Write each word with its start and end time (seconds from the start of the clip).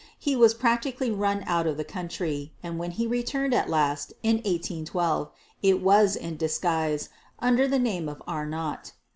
He 0.17 0.35
was 0.35 0.55
practically 0.55 1.11
run 1.11 1.43
out 1.45 1.67
of 1.67 1.77
the 1.77 1.83
country, 1.83 2.53
and 2.63 2.79
when 2.79 2.89
he 2.89 3.05
returned 3.05 3.53
at 3.53 3.69
last 3.69 4.13
in 4.23 4.37
1812, 4.37 5.29
it 5.61 5.79
was 5.79 6.15
in 6.15 6.37
disguise, 6.37 7.09
under 7.37 7.67
the 7.67 7.77
name 7.77 8.09
of 8.09 8.19
Arnat. 8.27 8.93